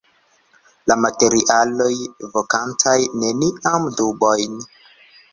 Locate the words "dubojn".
3.99-4.57